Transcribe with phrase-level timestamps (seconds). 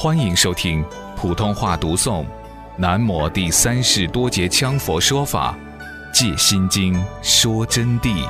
[0.00, 0.84] 欢迎收听
[1.16, 2.24] 普通话读诵
[2.76, 5.58] 《南摩第三世多杰羌佛说法·
[6.14, 8.24] 戒心经》说真谛。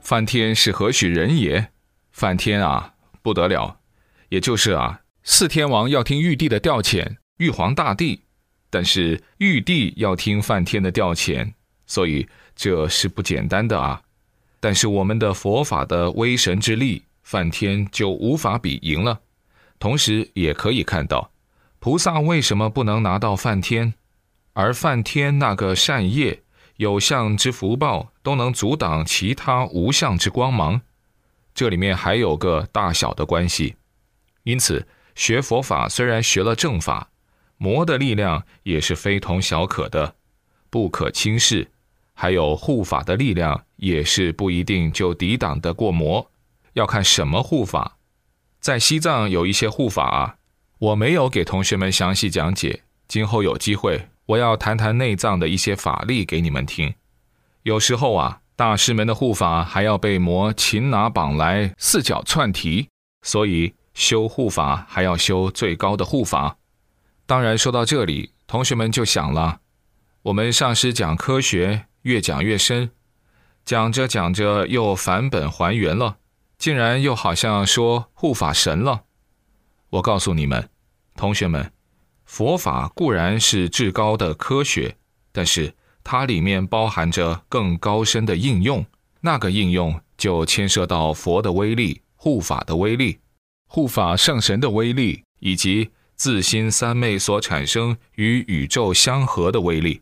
[0.00, 1.68] 梵天是何许人也？
[2.12, 3.80] 梵天啊，不得了，
[4.30, 8.22] 也就是啊，四天王要听玉帝的调遣，玉皇大帝，
[8.70, 11.52] 但是玉帝要听梵天的调遣，
[11.84, 12.26] 所以。
[12.60, 14.02] 这是不简单的啊！
[14.60, 19.18] 但是我们的佛法的威神之力，梵天就无法比赢了。
[19.78, 21.30] 同时也可以看到，
[21.78, 23.94] 菩萨为什么不能拿到梵天，
[24.52, 26.42] 而梵天那个善业、
[26.76, 30.82] 有相之福报都能阻挡其他无相之光芒？
[31.54, 33.76] 这里面还有个大小的关系。
[34.42, 37.08] 因此，学佛法虽然学了正法，
[37.56, 40.16] 魔的力量也是非同小可的，
[40.68, 41.70] 不可轻视。
[42.20, 46.30] 还有护法的力量也是不一定就抵挡得过魔，
[46.74, 47.96] 要看什么护法。
[48.60, 50.36] 在西藏有一些护法啊，
[50.78, 52.82] 我没有给同学们详细讲解。
[53.08, 56.92] 今后有机会，我要谈谈内藏的一些法力给你们听。
[57.62, 62.90] 有时候啊，大师们的护法还要被魔擒拿绑来四脚窜蹄，
[63.22, 66.58] 所以修护法还要修最高的护法。
[67.24, 69.60] 当然说到这里，同学们就想了，
[70.24, 71.86] 我们上师讲科学。
[72.02, 72.90] 越讲越深，
[73.64, 76.16] 讲着讲着又返本还原了，
[76.58, 79.02] 竟然又好像说护法神了。
[79.90, 80.68] 我告诉你们，
[81.16, 81.72] 同学们，
[82.24, 84.96] 佛法固然是至高的科学，
[85.32, 88.86] 但是它里面包含着更高深的应用，
[89.20, 93.18] 那个应用就牵涉到佛的威力、护法的威力、
[93.66, 100.00] 护法圣神的威力，以及自心三昧所产生与宇宙相合的威力。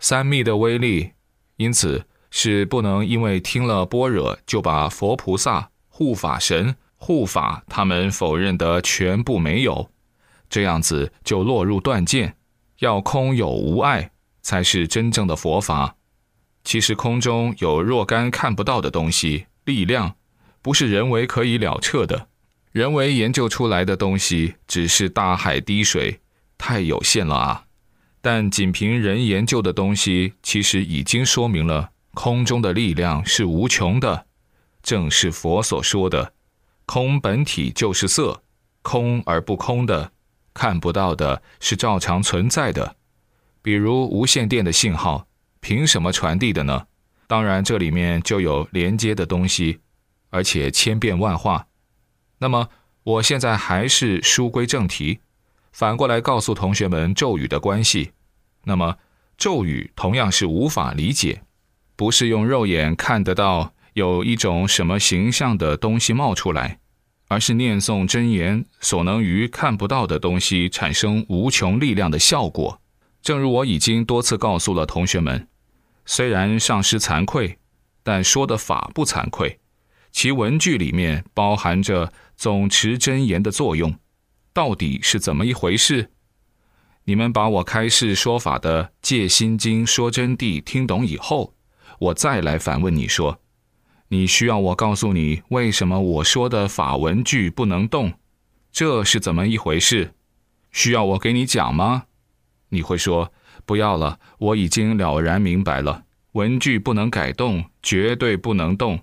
[0.00, 1.12] 三密的威力，
[1.56, 9.90] 因此是不能因为听了般若就把佛菩萨、护法神、护法他们否认得全部没有，
[10.48, 12.36] 这样子就落入断见。
[12.78, 14.10] 要空有无碍，
[14.40, 15.96] 才是真正的佛法。
[16.64, 20.16] 其实空中有若干看不到的东西，力量
[20.62, 22.28] 不是人为可以了彻的。
[22.72, 26.20] 人为研究出来的东西，只是大海滴水，
[26.56, 27.64] 太有限了啊。
[28.20, 34.26] 但仅凭人研究的东西，其实已经说明了空中的力量是无穷的，
[34.82, 36.34] 正是佛所说的
[36.84, 38.42] “空本体就是色，
[38.82, 40.12] 空而不空的，
[40.52, 42.96] 看不到的是照常存在的”。
[43.62, 45.26] 比如无线电的信号，
[45.60, 46.86] 凭什么传递的呢？
[47.26, 49.80] 当然，这里面就有连接的东西，
[50.30, 51.68] 而且千变万化。
[52.38, 52.68] 那么，
[53.02, 55.20] 我现在还是书归正题。
[55.72, 58.12] 反过来告诉同学们咒语的关系，
[58.64, 58.96] 那么
[59.38, 61.42] 咒语同样是无法理解，
[61.96, 66.78] 不是用肉眼看得到有一种什么形象的东西冒出来，
[67.28, 72.80] 而是念诵真言所能于看不到的东西产生无穷力量的效果。
[73.22, 75.46] 正如我已经多次告诉了同学们，
[76.04, 77.58] 虽然上师惭愧，
[78.02, 79.60] 但说的法不惭愧，
[80.10, 83.94] 其文句里面包含着总持真言的作用。
[84.52, 86.10] 到底是怎么一回事？
[87.04, 91.54] 你们把我开示说法的《戒心经》说真谛听懂以后，
[91.98, 93.40] 我再来反问你说：
[94.08, 98.12] 你需要我告诉你为什么我说的法文句不能动？
[98.72, 100.14] 这是怎么一回事？
[100.72, 102.04] 需要我给你讲吗？
[102.68, 103.32] 你会说
[103.64, 109.00] 不要了，我已经了然明白了，文句不能改动，绝对不能动，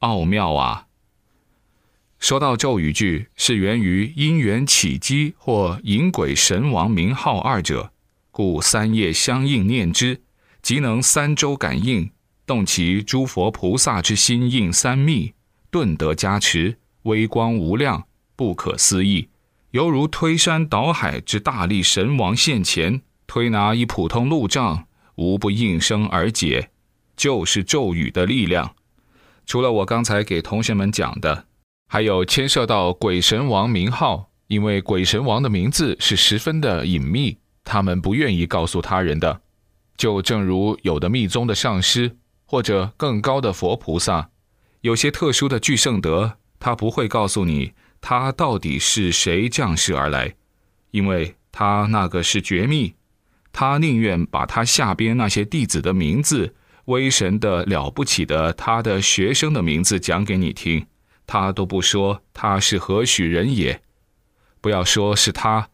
[0.00, 0.85] 奥妙啊！
[2.18, 7.92] 说到咒语句，是源于因缘起机或引鬼神王名号二者，
[8.30, 10.22] 故三业相应念之，
[10.62, 12.10] 即能三周感应，
[12.46, 15.34] 动其诸佛菩萨之心应三密，
[15.70, 19.28] 顿得加持，微光无量，不可思议，
[19.72, 24.86] 犹如推山倒海之大力神王现前，推拿一普通路障，
[25.16, 26.70] 无不应声而解，
[27.14, 28.74] 就是咒语的力量。
[29.44, 31.46] 除了我刚才给同学们讲的。
[31.88, 39.40] 还有牵涉到鬼神王名号，因为鬼神王的名字是十分的隐秘，他们不愿意告诉他人的。
[39.96, 44.30] 就正如有的密宗的上师或者更高的佛菩萨，
[44.80, 50.34] 有些特殊的具圣德，他不会告诉你他到底是谁降世而来，
[50.90, 52.94] 因为他那个是绝密，
[53.52, 56.54] 他宁愿把他下边那些弟子的名字、
[56.86, 60.84] 威神的了不起的他的学生的名字讲给你听。
[61.26, 63.82] 他都不说他是何许人也，
[64.60, 65.68] 不要说是他，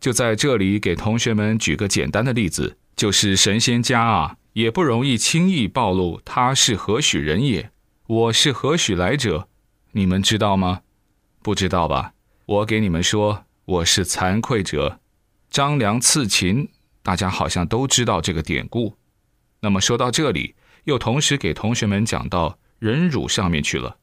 [0.00, 7.70] 就在这里给同学们举个简单的例子，就是神仙家啊，也不容易轻易暴露他是何许人也。
[8.06, 9.48] 我是何许来者？
[9.92, 10.82] 你们知道吗？
[11.42, 12.12] 不知道吧？
[12.44, 15.00] 我给你们说，我是惭愧者。
[15.50, 16.68] 张良刺秦，
[17.02, 18.96] 大家好像都知道这个典故。
[19.60, 20.54] 那么说到这里，
[20.84, 23.96] 又同时给同学们讲到忍辱上面去了。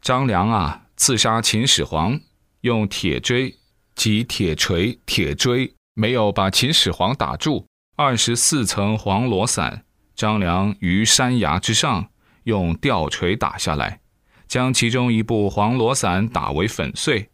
[0.00, 2.18] 张良啊，刺杀秦始皇，
[2.62, 3.58] 用铁锥
[3.94, 7.66] 及铁锤、铁锥，没有把秦始皇打住。
[7.96, 9.84] 二十四层黄罗伞，
[10.14, 12.08] 张良于山崖之上
[12.44, 14.00] 用吊锤打下来，
[14.46, 17.30] 将其中一部黄罗伞打为粉碎。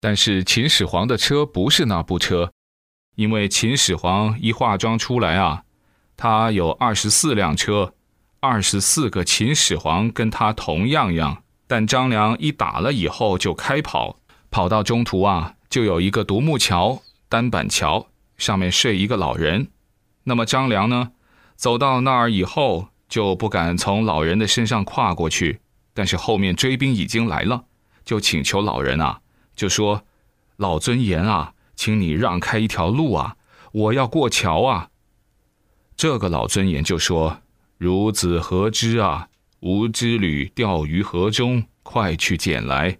[0.00, 2.52] 但是秦始皇的车不是那部车，
[3.16, 5.64] 因为秦始皇一化妆出来啊，
[6.16, 7.94] 他有二十四辆车，
[8.40, 11.41] 二十四个秦始皇跟他同样样。
[11.72, 14.18] 但张良一打了以后就开跑，
[14.50, 19.68] 跑到中途啊，就有一个独木桥、单板桥，上面睡一个老人。
[20.24, 21.12] 那么张良呢，
[21.56, 25.60] 走到那儿以后就不敢从老人的身上跨过去，
[25.94, 27.64] 但是后面追兵已经来了，
[28.04, 29.20] 就请求老人啊，
[29.56, 30.02] 就说
[30.58, 33.36] ：“老尊严啊，请你让开一条路啊，
[33.72, 34.90] 我要过桥啊。”
[35.96, 37.38] 这个老尊严就说
[37.80, 39.28] ：“孺子何知啊？
[39.62, 42.98] 吾之旅掉于河中，快去捡来。”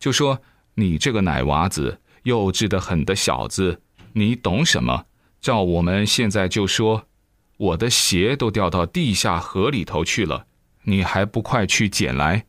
[0.00, 0.42] 就说
[0.74, 3.80] ：“你这个奶娃子，幼稚的很的小子，
[4.14, 5.04] 你懂什么？”
[5.40, 7.08] 照我们现在就说，
[7.56, 10.46] 我的鞋都掉到地下河里头去了，
[10.84, 12.46] 你还不快去捡来？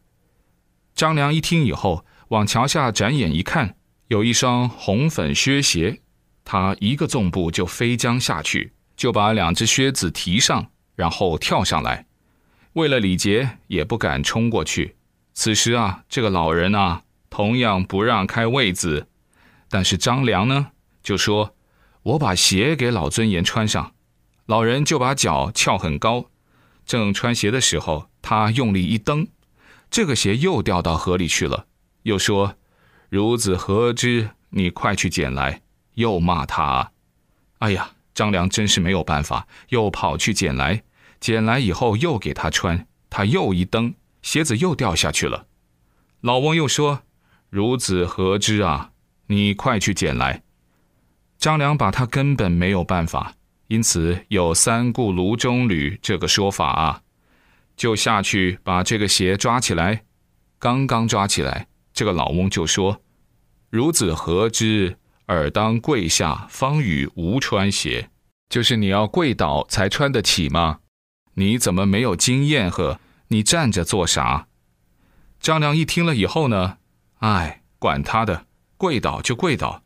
[0.93, 3.75] 张良一听以后，往桥下展眼一看，
[4.09, 6.01] 有一双红粉靴鞋，
[6.45, 12.05] 他一个纵步就飞将下去，就把两只靴子提上，然后跳上来。
[12.73, 14.95] 为了礼节，也不敢冲过去。
[15.33, 19.07] 此时啊，这个老人啊，同样不让开位子，
[19.69, 20.71] 但是张良呢，
[21.01, 21.55] 就说。
[22.03, 23.93] 我把鞋给老尊严穿上，
[24.45, 26.25] 老人就把脚翘很高，
[26.85, 29.25] 正穿鞋的时候，他用力一蹬，
[29.89, 31.65] 这个鞋又掉到河里去了。
[32.01, 32.55] 又说
[33.09, 34.31] ：“孺子何知？
[34.49, 35.61] 你快去捡来。”
[35.95, 36.91] 又骂他。
[37.59, 40.83] 哎呀，张良真是没有办法，又跑去捡来。
[41.23, 45.47] 捡来以后又给他穿，他又一蹬，鞋子又掉下去了。
[46.19, 47.03] 老翁又说
[47.49, 48.91] ：“孺子何知啊？
[49.27, 50.43] 你快去捡来。”
[51.39, 53.35] 张良把他根本没有办法，
[53.67, 57.01] 因此有三顾炉中履这个说法啊，
[57.77, 60.03] 就下去把这个鞋抓起来。
[60.59, 63.01] 刚刚抓起来，这个老翁就说
[63.71, 64.97] ：“孺子何知？
[65.27, 68.09] 尔当跪下，方与吾穿鞋。
[68.49, 70.79] 就是你要跪倒才穿得起吗？
[71.35, 72.69] 你怎么没有经验？
[72.69, 74.47] 呵，你站着做啥？”
[75.39, 76.77] 张良一听了以后呢，
[77.19, 78.45] 哎，管他的，
[78.77, 79.83] 跪倒就跪倒。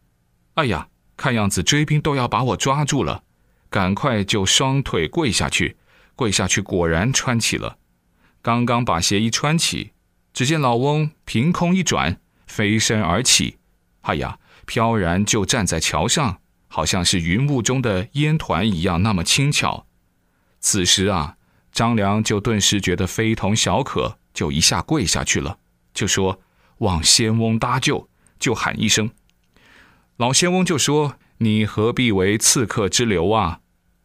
[0.55, 0.89] 哎呀！
[1.17, 3.23] 看样子追兵都要把我抓住了，
[3.71, 5.75] 赶快就双腿跪下去，
[6.15, 7.79] 跪下去果然穿起了。
[8.43, 9.93] 刚刚把鞋一穿起，
[10.31, 13.57] 只见老翁凭空一转，飞身而起，
[14.01, 19.87] 哎呀，飘然就站在桥上，好像是云雾中的烟团一样，那么轻巧。
[20.59, 21.36] 此时啊，
[21.77, 25.59] 张良就顿时觉得非同小可，就一下跪下去了，
[25.93, 26.41] 就说
[26.79, 28.09] ：“望仙翁搭救！”
[28.39, 29.11] 就喊一声。
[30.15, 33.59] 老仙翁就说：“你何必为刺客之流啊？”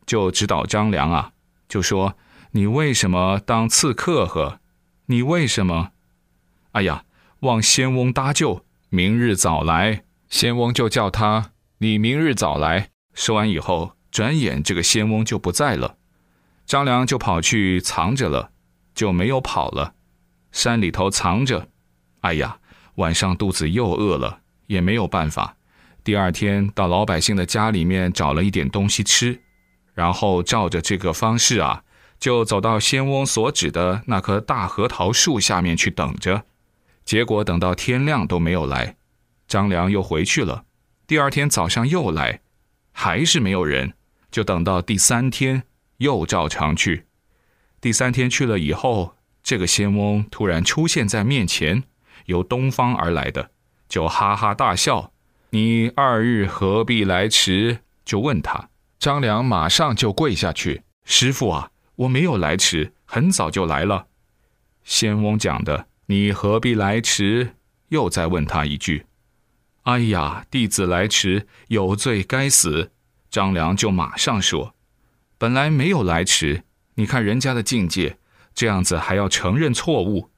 [0.04, 1.32] 就指导张良啊，
[1.66, 2.14] 就说
[2.52, 4.26] ：“你为什么当刺客？
[4.26, 4.60] 呵，
[5.06, 5.92] 你为什么？”
[6.72, 7.04] 哎呀，
[7.40, 10.04] 望仙翁搭救，明日早来。
[10.28, 15.96] 仙翁就叫他：“你明日早来。”说完以后，转眼这个仙翁就不在了。
[16.66, 18.50] 张良就跑去藏着了，
[18.94, 19.94] 就没有跑了，
[20.52, 21.68] 山里头藏着。
[22.20, 22.58] 哎呀，
[22.94, 25.56] 晚上肚子又饿了，也没有办法。
[26.04, 29.40] 第二天到老百姓的家里面找了一点东西吃，
[29.94, 31.84] 然后照着这个方式啊，
[32.18, 36.44] 就走到仙翁所指的那棵大核桃树下面去等着。
[37.04, 38.96] 结果等到天亮都没有来，
[39.48, 40.64] 张良又回去了。
[41.06, 42.40] 第二天早上又来，
[42.92, 43.92] 还是没有人。
[44.30, 45.64] 就等到第三天
[45.98, 47.06] 又照常去。
[47.80, 51.82] 第三天去了以后，这个仙翁突然出现在面前，
[52.26, 53.50] 由东方而来的，
[53.88, 55.12] 就哈哈大笑。
[55.50, 57.80] 你二日何必来迟？
[58.04, 58.68] 就问他。
[58.98, 64.06] 张良马上就跪下去：“师傅啊，我没有来迟，很早就来了。”
[64.84, 67.56] 仙翁讲的：“你何必来迟？”
[67.90, 69.04] 又再问他一句
[69.82, 72.92] ：“哎呀，弟子来迟，有罪该死。”
[73.28, 74.74] 张良就马上说
[75.42, 76.62] ：“本来没有来迟，
[76.94, 78.16] 你看人家的境界，
[78.54, 80.30] 这样子还要承认错误。”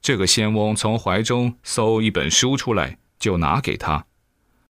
[0.00, 4.06] 这个仙翁从怀中搜一本书出来，就拿给他。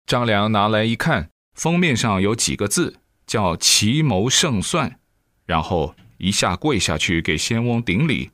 [0.05, 4.99] 张良拿来一看，封面上有几个字，叫“奇谋胜算”，
[5.47, 8.31] 然后一下跪下去给仙翁顶礼，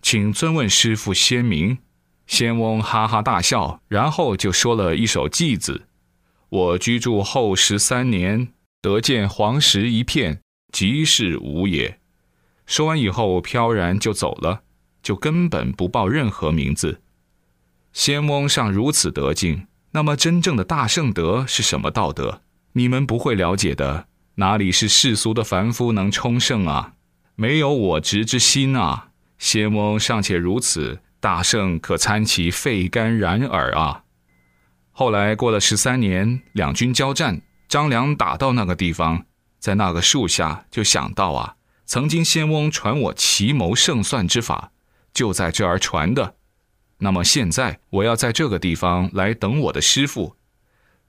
[0.00, 1.76] 请尊问师傅仙名。
[2.26, 5.86] 仙翁哈哈大笑，然后就说了一首偈子
[6.48, 8.48] ：“我居住后十三年，
[8.80, 10.40] 得见黄石一片，
[10.74, 12.00] 即是无也。”
[12.66, 14.62] 说完以后，飘然就走了，
[15.02, 17.00] 就根本不报任何名字。
[17.92, 22.42] 仙翁尚如此德境，那么真正的大圣德是什么道德？
[22.72, 24.08] 你们不会了解的。
[24.34, 26.94] 哪里是世俗的凡夫能充盛啊？
[27.36, 29.10] 没有我执之心啊！
[29.38, 34.02] 仙翁尚且如此，大圣可参其肺肝然耳啊！
[34.90, 39.26] 后来过了十三年，两军交战，张良打到那个地方，
[39.64, 41.56] 在那个树下，就想到啊，
[41.86, 44.72] 曾经仙翁传我奇谋胜算之法，
[45.14, 46.34] 就在这儿传的。
[46.98, 50.36] 那么现在我要在这个地方来等我的师傅。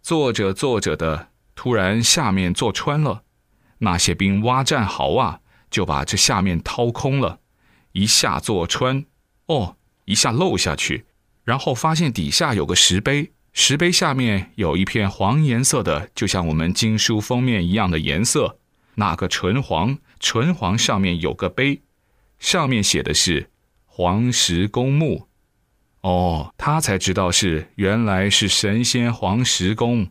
[0.02, 1.32] 坐着坐着的。
[1.54, 3.24] 突然，下面坐穿了，
[3.80, 7.42] 那些兵挖战壕啊，就把这下面掏空了，
[7.92, 9.04] 一下坐穿，
[9.48, 11.06] 哦，一下漏下去，
[11.44, 18.60] 然后发现底下有个石碑，石碑下面有一片黄颜色的，就像我们经书封面一样的颜色，
[18.96, 21.82] 那个纯黄，纯黄上面有个碑，
[22.38, 23.50] 上面写的是
[23.86, 25.30] 黄石公墓，
[26.02, 30.10] 哦，他才知道是原来是神仙黄石公。